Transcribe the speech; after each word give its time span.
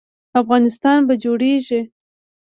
افغانستان 0.41 0.99
به 1.07 1.13
جوړیږي 1.23 1.81